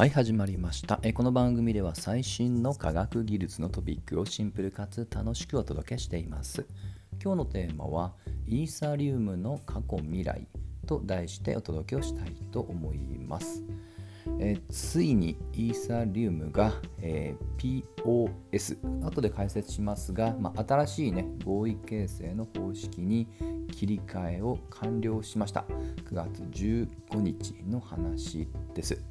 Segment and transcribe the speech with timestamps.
[0.00, 0.98] はい始まりました。
[1.02, 6.66] えこの番組では最新の科学技術のトピックをシンプルかつ楽しくお届けしています。
[7.22, 8.14] 今日のテーマは
[8.46, 10.48] イーサリウムの過去未来
[10.86, 13.62] と題してお届けをしたいと思います。
[14.38, 16.72] え、ついにイーサリウムが、
[17.02, 17.92] えー、
[18.54, 23.28] POS 後で解説しますが、まあ、新しい、ね、合意形成の方式に
[23.70, 25.66] 切り替えを完了しました。
[26.08, 29.02] 9月15日の話です、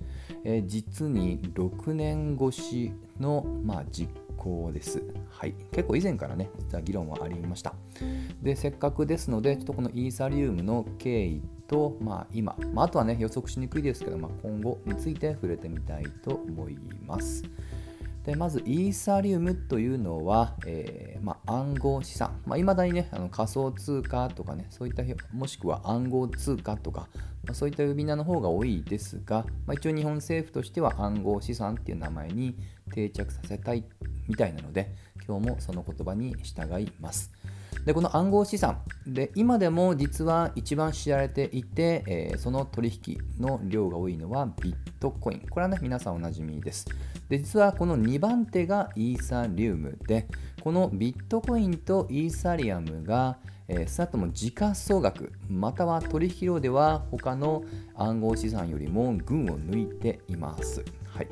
[0.43, 5.03] えー、実に6年越しの、まあ、実行です。
[5.29, 7.73] はい、結構以前からね、実は議論はありました。
[8.41, 17.43] で、せっかくですので、ちょっとこのイーサリウムの経緯と、まあ、今、まあ、あとはね、予測しにくいですけど、まあ、今後について触れてみたいと思います。
[18.29, 22.39] でまず、イーサリウムというのは、えー、まあ、暗号資産。
[22.55, 25.01] い、まあ、だにね、あの仮想通貨とかね、そういった、
[25.33, 27.07] もしくは暗号通貨とか、
[27.45, 32.55] まあ、そういった呼び名の方が多いですが、まあ、一応日本政府としては暗号資産っていう名前に
[32.93, 33.83] 定着させたい
[34.27, 34.93] みたいなので、
[35.27, 37.31] 今日もその言葉に従います。
[37.85, 46.85] でこの暗号資産で今でも実は一番知られていて、えー、その取引の量が多いのはビットコインこれはね皆さんおなじみです
[47.29, 50.27] で実はこの2番手がイーサリウムで
[50.61, 53.37] このビットコインとイーサリアムが
[53.71, 57.63] えー、少なくとも時価総額または取引量では他の
[57.95, 60.83] 暗号資産よりも群を抜いています。
[61.05, 61.27] はい、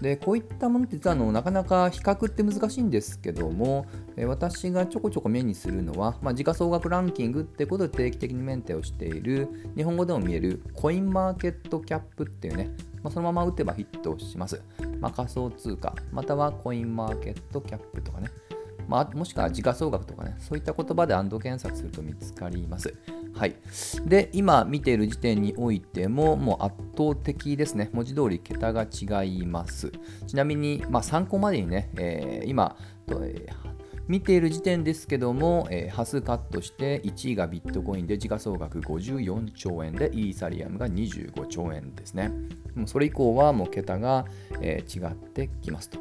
[0.00, 12.70] でこういったものって実はあのなかなか比較って難しいんですけども、え、私がちょこちょこ目にするのは、まあ、時価総額ランキングってことで定期的にメンテをしている日本語でも見えるコインマーケットキャップっていうね、
[13.02, 14.62] まあ、そのまま打てばヒットします。
[15.00, 18.28] まあ、仮想通貨またはコインマーケットキャップとかね。
[18.90, 22.92] まあ、もしくは時価総額とかね、そういった言葉でアンド検索すると見つかります。
[23.32, 23.54] はい。
[24.04, 27.88] で、今見ている時点においても、もう圧倒的ですね。
[27.92, 29.92] 文字通り桁が違います。
[30.26, 32.76] ちなみに、まあ、参考までにね、えー、今、
[33.08, 33.70] えー
[34.08, 42.32] 見ている時点ですけども、えー、端数カットして1位がビットコインで時価総額54兆円でイーサリアムが25兆円ですね。
[42.74, 44.24] もうそれ以降はもう桁が、
[44.60, 46.00] えー、違ってきますと。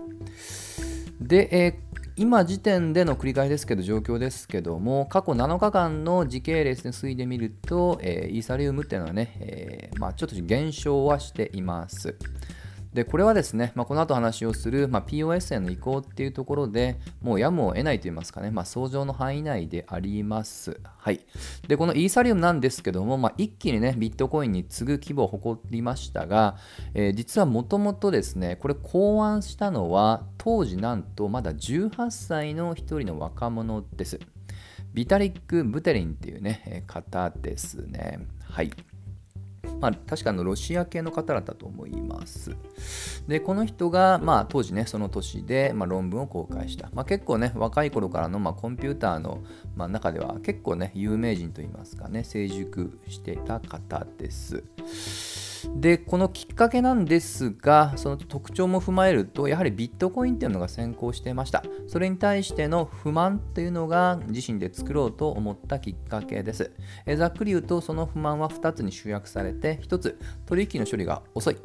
[1.21, 1.88] で、えー
[2.19, 12.17] 今時点での繰り返しですけど、状況ですけども、過去7日間の時系列で推移で見ると、えー、イーサリウムっていうのはね、えー、まあ、ちょっと減少はしています。
[12.93, 20.79] でこれはですね、まあ、この後話をする、まあ、POS への移行っていうところでもうやむを得ないといいますかね、まあ、想像の範囲内であります。
[20.97, 21.21] はい、
[21.67, 26.57] でこのイーサリウムなんですけども、まあ、一気にねビットコインに次ぐ規模を誇りましたが、
[26.95, 34.19] えー、実はもともとですねこれ考案したのは当時なんとまだ18歳の一人の若者です。
[34.93, 38.19] ビタリック・ブテリンっていうね方ですね。
[38.43, 38.71] はい。
[39.79, 42.55] まあ、確かのロシア系の方だったと思います。
[43.27, 46.89] で、この人が、まあ、当時ね、その年で、まあ、論文を公開した。
[46.93, 49.43] まあ、結構ね、若い頃からの、まあ、コンピューターの、
[49.75, 55.48] まあ、中では結構ね、有名人といいますかね、成熟してた方です。
[55.75, 61.63] で、このきっかけなんですが、その特徴も踏まえると、やはりビットコインっていうのが先行していました。
[61.87, 66.71] それに対しての不満っていうのが自身で作ろうと思ったきっかけです。
[67.05, 71.57] えざっくり言うと、その不満は2つに集約されて、1つ、取引の処理が遅い。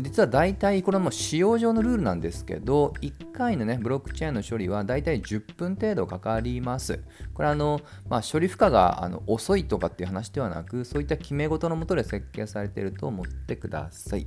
[0.00, 7.00] 実は大体、これはもう使用上のルールなんですけど、1回のね、ブロックチェーンの処理は大体10分程度かかります。
[7.32, 14.26] これあの、まあ、処理負荷があの遅いとかっていう話ではなく、そういった決め事のもとで設計されていると思ってってください。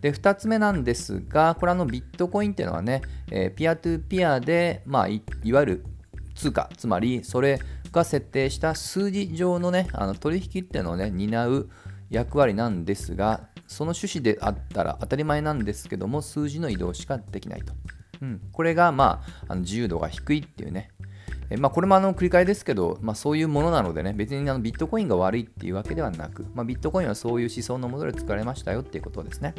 [0.00, 5.84] で、2つ目なんですが、これあのビットコインっていうのはね、えー、ピアトゥーピアで、まあい、いわゆる
[6.34, 7.60] 通貨、つまりそれ
[7.92, 11.68] が設定した数字上のね、あの取引っていうのをね、担う
[12.10, 17.72] 役割なんですが、その趣旨であったら当たり前なんですけども、数字の移動しかできないと。
[18.22, 20.90] うん、これが、まあ、あの自由度が低いっていうね、
[21.50, 29.54] えまあ、これもあの繰り返しですけど、まあ、そういうものなのでね、別にあのビットコインが悪いっていうわけではなく、まあ、ビットコインはそういう思想のもとで作られましたよっていうことですね。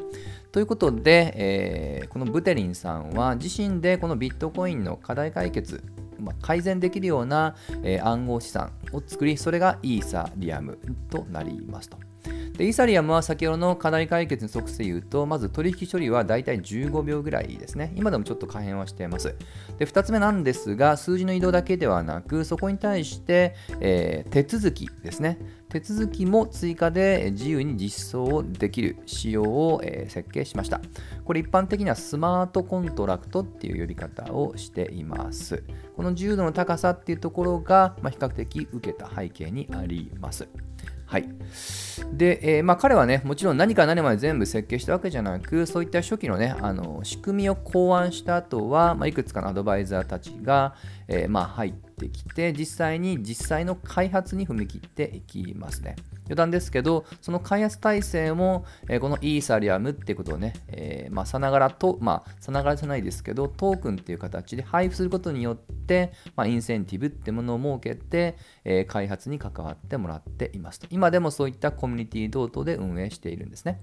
[0.52, 5.84] ということで、えー、このブテリンさんは自身でこのビットコインの課題解決、
[6.20, 10.78] まあ、改善できるような、え、暗号資産を作り、それがイーサリアム
[11.10, 11.98] となりますと。
[12.58, 17.94] でイーサリアムは先ほどの課題解決に即して言うと、まず取引処理はだいたい15秒ぐらいですね。
[17.96, 19.36] 今でもちょっと可変はしています。
[19.78, 25.38] で、2つ目なんですが、数字の移動だけではなく、そこに対して、えー、手続きですね。
[25.70, 30.82] 手続きも追加で自由に実装できる仕様を、えー、設計しました。
[31.26, 35.64] これ一般的にはスマートコントラクトっていう呼び方をしています。
[35.96, 40.48] この自由度の高さっていうところが、まあ、比較的受けた背景にあります。
[41.06, 41.30] はい。
[42.12, 50.76] で、えー、まあ、彼はね、もちろん何から何まで全部設計したわけじゃなく、そういった初期のね、あの仕組みを考案した後は、まあ、いくつかのアドバイザーたちが、
[51.08, 55.96] えー、まあ、入ってきて、実際に実際の開発に踏み切っていきますね。
[56.26, 70.88] 余談ですけど、その開発体制も、えー、このイーサリアムってことをね、えー、まあ、さながらと、まあ、さながらじゃないですけど、トークンっていう形で配布することによって、まあ、インセンティブってものを設けて、えー、開発に関わってもらっていますと。
[70.92, 73.80] 今でもそういったコミュニティ同等で運営しているんですね。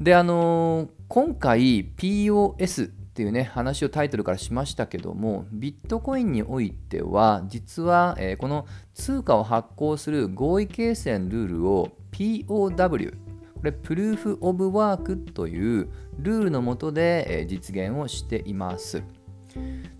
[0.00, 15.88] で、あの、今回 POS っていうね話をタイトルからしましたけどもビットコインにおいては実は、えー、この通貨を発行する合意形成のルールを POW これプルーフ・オブ・ワークという
[16.20, 19.02] ルールのもとで、えー、実現をしています。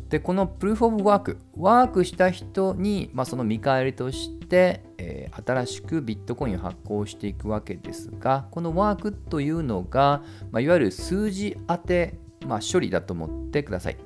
[0.09, 10.23] でこのプルーフ・オブ・ワークワークした人に、まあ、その見返りとして、えー、新しくビットコインを発行していくわけですがこのワークというのが、
[10.53, 12.15] まあ、いわゆる数字当て
[12.49, 13.97] まあ、処理だと思ってください。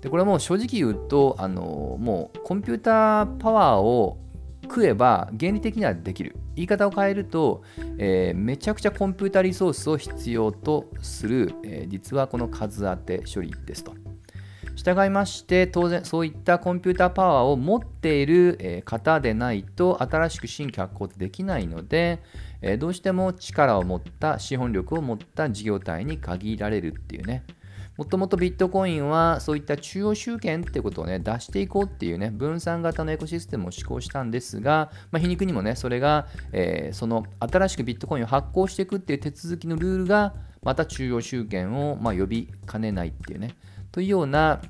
[0.00, 4.18] でこれはもう正直言うとあのもうコンピューターパワーを
[4.62, 6.36] 食えば原理的にはできる。
[6.56, 7.62] 言い方を変えると、
[7.98, 13.94] えー、めちゃくちゃコンピュータリソースを必要とする、えー、実はこの数当て処理ですと。
[14.76, 22.20] 従いまして当然そういったコンピューターパワーを持っている、え方でないと新しく新規発行できないので、
[22.60, 27.44] えどうしても力を持った資本力を持った事業体に限られるっていうね
[27.96, 43.54] もともとビットコインはそういった中央集権ってことをね出していこうっていうね分散型のエコシステムを施行したんですが、まあ、皮肉にもねそれが、えー、その新しくビットコインを発行していくっていう手続きのルールがまた中央集権をまあ呼びかねないっていうね
[43.92, 44.60] というような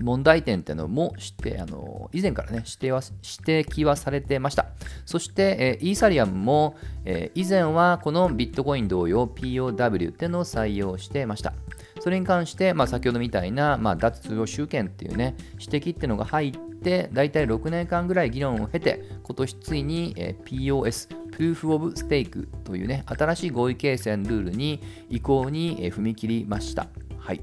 [0.00, 3.02] 問題点っていうのもしてあの以前からね指定は
[3.46, 4.66] 指摘はされてました。
[5.04, 11.52] そして、えー、イーサリアムも、えー、以前はこのビットコイン同様 POW っていうのを採用してました。
[12.00, 26.88] それに関して、まあ、先ほどみたいな、まあ、脱通用集権っていうね、指摘っていうのが入って、大体6年間ぐらい議論を経て、今年ついに、えー、POS、Proof of Stake というね、新しい合意形成ルールに移行に、えー、踏み切りました。
[27.18, 27.40] はい。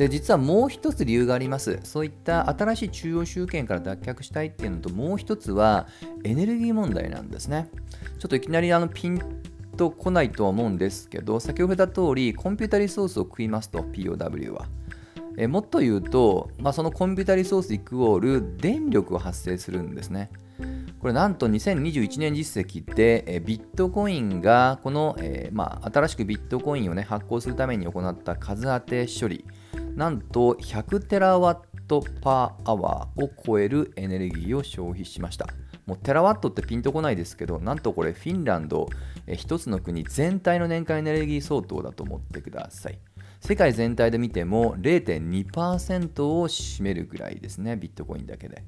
[0.00, 1.78] で実はもう一つ理由があります。
[1.82, 5.88] そういった新しい中央集権から脱却したいっていうのと、もう一つは
[6.24, 7.68] エネルギー問題なんですね。
[8.18, 9.20] ちょっといきなりあのピン
[9.80, 14.66] と来ないとは思うんですけど、先ほど言った通り、コンピュータリソースを食いますと、POW は。
[15.38, 20.30] えもっと言うと、まあ、そのコンピュータリソースイクオール、電力が発生するんですね。
[20.98, 29.46] これなんと2021年実績で、えビットコインがこの、えー、まあ、新しくビットコインを、ね、発行するために行った数当て処理、
[29.96, 35.46] なんと100テラワットパーアワーを超えるエネルギーを消費しました。
[35.90, 38.88] もうテラワットってピンとこないですけど、なんとこれフィンランド、
[39.26, 42.98] え一つの国全体の年間エネルギー相当だと思ってください。
[43.40, 48.62] 世界全体で見ても0.2%を占めるぐらいですね、ビットコインだけで。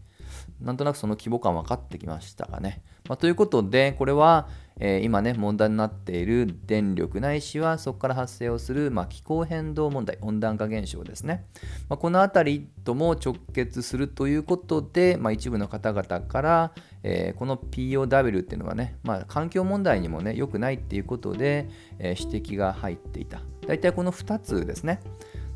[0.61, 2.83] なんとなくその規模感分かってきましたかね。
[3.09, 4.49] まあ、ということで、これは、
[4.79, 11.45] えー、今ね、問題になっている電力ないしはそこから発生をする、まあ、気候変動問題、温暖化現象ですね。
[11.89, 23.41] まあ、この辺りとも直結するということで、ま、一部の方々から、えー、この POW っていうのはね、ま、環境問題にもね、良くないっていうことで、えー、指摘が入っていた。
[23.67, 25.01] 大体この2つですね。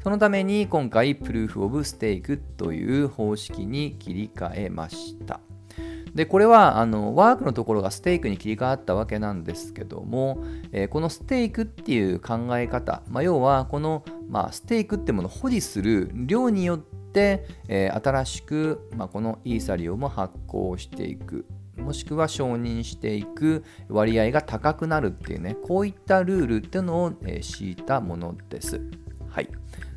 [0.07, 5.41] そのために今回、プルーフ・オブ・ステークという方式に切り替えました。
[6.15, 21.47] で、これはあのワークのところがステークに切り替わったわけなんですけども、えー、このステークっていう考え方、まあ、要はこの、まあ、ステークってものを保持する量によって、えー、新しく、まあ、このイーサリオも発行していく。
[21.77, 28.81] もしくは承認していく割合が高くなるっていうね、こういったルールっていうのを、え、敷いたものです。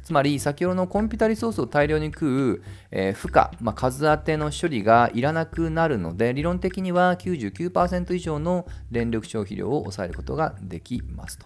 [0.09, 11.45] つまり先ほどのコンピュータリソースを大量に食う、えー、負荷、まあ、数当ての処理がいらなくなるので理論的には99%以上の電力消費量を抑えることができますと。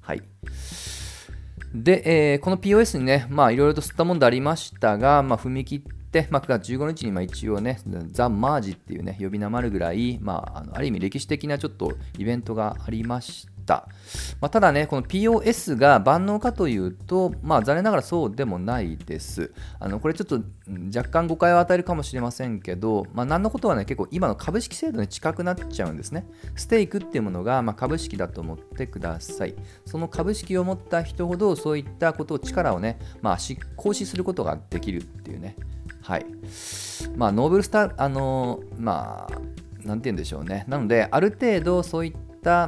[0.00, 0.22] はい
[1.74, 7.80] で、えー、この POS にね、まあいろいろと吸ったもんでありましたが、まあ、踏み切って、まあ、9月15日にまあ一応ね、
[8.12, 13.53] ザ・マージっていうね、呼び名もあるぐらい、まあ、あのある意味歴史的なちょっとイベントがありました。。
[14.40, 19.52] まあ、ただね、この POS が万能かというと、まあ、残念ながらそうでもないです。
[19.80, 20.40] あのこれちょっと
[20.94, 26.26] 若干誤解を与えるかもしれませんけど、まあ、何のことはね、結構今の株式制度に近くなっちゃうんですね。
[26.56, 29.54] ステークっていうものが、まあ、株式だと思ってください。
[29.86, 33.38] その株式を持った人ほど、そういったことを力をね、まあ、
[33.76, 35.56] 行使することができるっていうね。
[36.02, 36.26] はい。
[37.16, 39.38] まあ、ノーベルスター、あのまあ、
[39.84, 42.14] 何て言うんでしょうねなのである程度そういっ、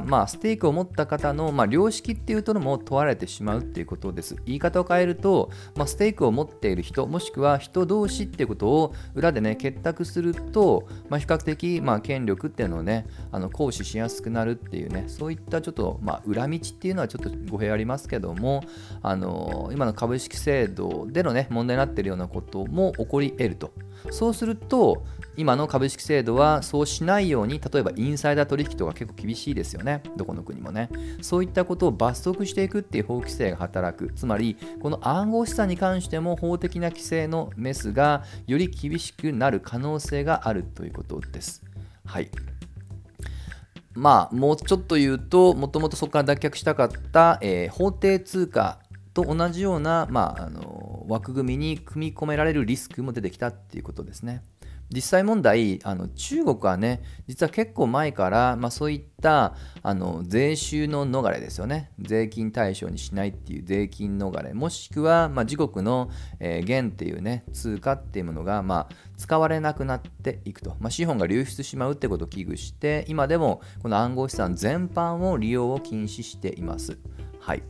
[0.07, 4.35] まあ、ステークを持った方の、まあ、良識っていうとのも問われてしまうっていうことです。
[4.45, 18.63] 言い方を変えると、まあ、ステークを持っている人、もしくは人同士っていうことを裏でね、結託すると、まあ、比較的、まあ、権力っていうのをね、あの行使しやすくなるっていうね、そういったちょっと、まあ、裏道っていうのはちょっと語弊ありますけども、
[19.01, 23.71] あの今の株式制度でのね、問題になっているようなことも起こり得ると。
[24.11, 25.03] そうすると、
[25.37, 30.01] 今の株式制度はそうしないように例えばインサイダー取引とか結構厳しいですよね。
[30.17, 30.89] どこの国もね。
[31.21, 34.11] そういったことを罰則していくっていう法規制が働く。
[34.15, 41.63] つまりこの暗号資産に関しても法的な規制のメスがより厳しくなる可能性があるということです。
[42.03, 42.31] はい。
[43.93, 48.79] まあもうちょっと言うともともとそこから脱却したかった、えー、法定通貨
[49.13, 54.43] と同じような、まあ、あの枠組みに組み込められるリスクも出てきたっていうことですね。
[54.89, 61.91] 実際問題あの中国はね実は結構前から、まあ、そういったあの税収の逃れですよね。
[61.99, 64.53] 税金対象にしないっていう税金逃れ。
[64.53, 76.97] もしくは、まあ、自国の、えー、元っていうね通貨っていうものが、まあ、使われなくなっていくと、まあ、資本が流出しまうってことを危惧して今でもこの暗号資産全般を利用を禁止しています。
[77.39, 77.63] はい。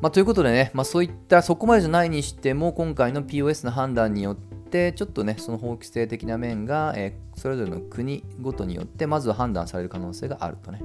[0.00, 10.82] まあ、ということでね、まあ、そういったそこまでじゃないにしても今回の POS の判断によっててちょっとねその法規制的な面が、えー、それぞれの国ごとによってまずは判断される可能性があるとね。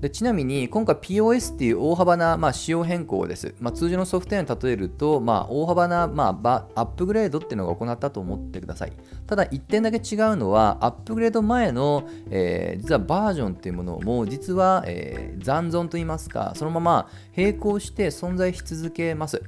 [0.00, 8.92] でちなみに今回 POS っていう大幅な、まあ、仕様変更です、まあ、通常のソフトウェアに例えると、まあ、大幅な、まあ、アップグレードっていうのが行ったと思ってください。
[9.26, 19.42] ただ1点だけ違うのはアップグレード前の、えー、実はバージョンっていうものも実は、えー、残存といいますかそのまま並行して存在し続けます。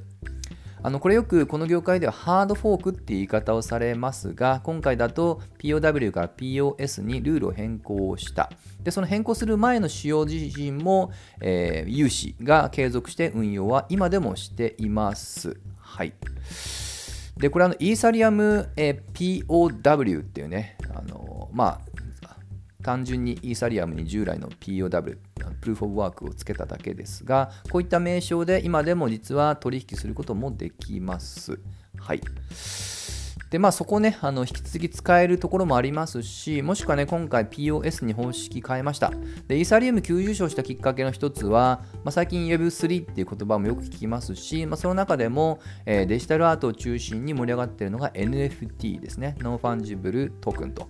[0.81, 8.49] あのこれよくこの業界ではハードフォークっていう言い方をされますが今回だと POW から POS にルールを変更した。
[8.81, 15.57] でその変更する前の仕様自身も、えー、有志が継続して運用は今でもしています。
[15.77, 16.13] はい。
[17.37, 21.89] でこれあのイーサリアム、えー、POW っていうねあのまあ
[22.83, 25.17] 単純にイーサリアムに従来の POW
[25.59, 31.59] プルーフ・オブ・ワークをつけただけですがこういった名称で今でも実は取引することもできます。
[31.97, 32.21] はい
[33.49, 39.11] でまあ、そこね、あの引き続き使えるところもありますし、もしくはね、今回 POS に方式変えました。
[39.47, 49.35] で、イーサリアム急上昇したきっかけの一つは、まあ、最近 Web3 っていう言葉もよく聞きますし、まあ、その中でも、えー、デジタルアートを中心に盛り上がっているのが NFT ですね。
[49.39, 50.89] ノンファンジブルトークンと。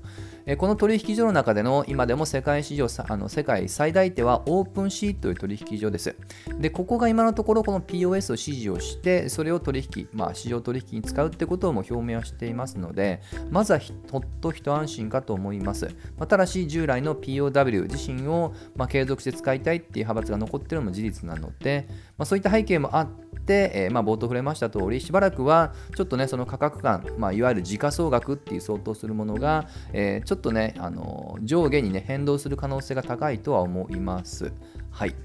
[0.57, 6.15] この取引所の中での今でも世界市場あの世界最大手はオープンシーという取引所です。
[6.57, 13.79] で、ここが今のところこの POS を支持をして、それを取引、まあ、市場取引に使うってことをも表明はしていますので、まずは
[14.11, 15.85] ほっと一安心かと思います。
[16.17, 21.87] まあ、ただし、従来の POW 自身を、まあ、継続して使いたいっていう派閥が残ってるのも事実なので、
[22.17, 23.07] まあ、そういった背景もあっ
[23.45, 34.51] て、えー、まあ、冒頭触れました通り、しばらくはちょっとね、その価格感、まあ、いわゆる時価総額っていう相当するものが、えー、ちっとね、あの上下にね、変動する可能性が高いとは思います。
[34.89, 35.15] はい。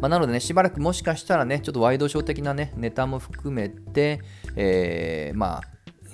[0.00, 4.20] まあ、なのでね、しばらくもしかしたらね、ちょっとワイドショー的なね、ネタも含めて、
[4.56, 5.62] えー、まあ、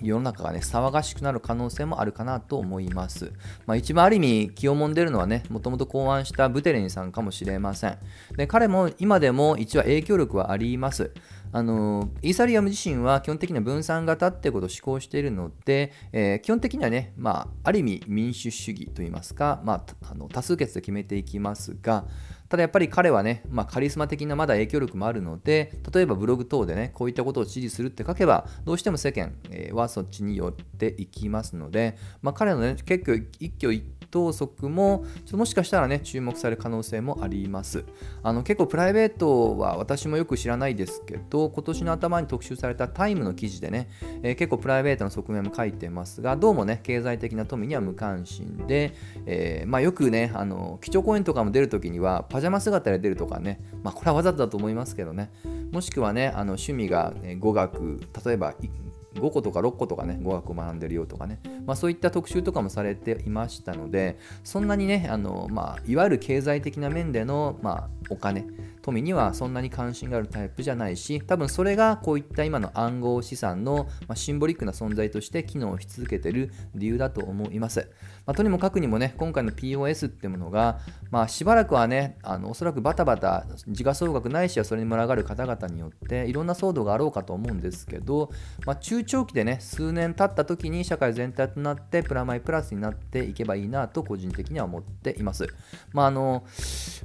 [0.02, 3.32] 世の中がね、騒がしくなる可能性もあるかなと思います。
[3.66, 7.98] まあ、一番ある意味、気をもんでるのはね、もともと考案したブテレンさんかもしれません。
[8.36, 11.12] で、彼も今でも一応影響力はあります。
[11.54, 22.06] あのイーサリアム自身は基本的には分散型ってことを思考しているので、えー、基本的にはね、まあ、ある意味民主主義といいますか、まあ、あの多数決で決めていきますが、
[22.48, 29.34] ただやっぱり彼はね、まあ、カリスマ的なまだ影響力もあるので、例えばブログ等でね、こういったことを支持するって書けば、どうしても世間
[29.72, 33.84] はそっちに寄っていきますので、まあ、彼のね、結構一挙一
[34.14, 37.84] 投足もちょもしかしたらね注目される可能性もあります。
[38.22, 43.88] あの結構プライベートは私もよく知らないですけど今年の頭に特集されたタイムの記事でね、
[44.22, 48.94] えー、結構プライベートの側面も書いてますがどうもね経済的な富には無関心で、
[49.26, 55.30] えー、まあ、よくねあの基調講演とかも出るときにはパジャマ姿で出るとかね、まあ、これはわざとだと思いますけどね。
[55.70, 58.54] もしくはねあの趣味が語学例えば
[59.14, 68.44] 5個とか6個とかね語学を学んでるよとかね、まあ、そういった特集とかもされていましたのでそんなにねあの、まあ、いわゆる経済的な面での、まあ、お金
[68.84, 77.90] 富にはそんなに関心があるタイプじゃないし多分それがこういった今の暗号資産の、シンボリックな存在として機能し続けている理由だと思います、
[78.26, 88.30] まあ、とにもかくにもね今回の POS ってものが、まあ、しばらくはねあのおそらくバタバタ時価総額ないしはそれに群がる方々によっていろんな騒動があろうかと思うんですけど、
[88.66, 95.46] まあ、中長期でね数年経った時に社会全体となってプラマイプラスになっていけばいいなと個人的には思っています。
[95.92, 96.44] まあ、あの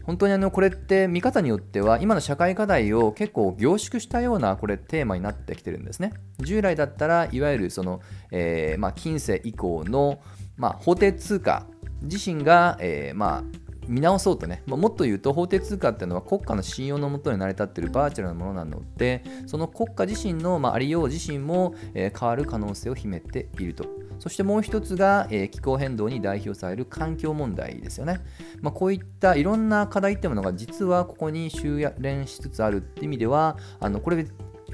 [0.04, 6.14] 本当にあのこれって見方によっては今の社会課題を結構凝縮したようなこれテーマになってきてるんですね。
[6.40, 10.20] 従来だったらいわゆるその、えー、まあ、近世以降の、
[10.60, 11.66] まあ、法定通貨
[12.04, 13.44] 自身が、えー、まあ
[13.88, 23.86] 見直そうとね、まあ、もっと言うと法定通貨っていうのは国家の信用のもとに成り立っているバーチャルなものなのでその国家自身の、まあ、ありよう自身も、えー、変わる可能性を秘めていると。
[24.20, 28.20] そしてもう一つが、えー、気候変動に代表される環境問題ですよね、
[28.62, 34.28] まあ、こういったいろんな課題ってものが実はここに修練しつつあるって意味ではあのこれ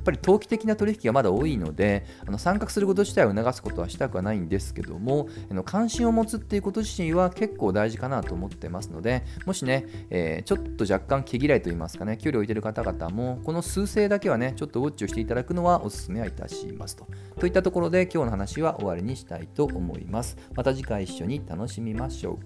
[0.05, 17.07] ぱり投機的な取引がまだ多いのであの参画すること自体を促すことはしたくはないんですけどもあの関心を持つっていうこと自身は結構大事かなと思ってますのでもしね、えー、ちょっと若干毛嫌いといいますかね距離を置いてる方々もこの数勢だけはねちょっとウォッチをしていただくのはお勧めはいたしますと。
[17.39, 20.37] といったところで今日の話は終わりにしたいと思います。
[20.55, 22.39] また次回一緒に楽しみましょ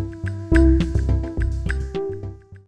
[0.00, 0.03] う。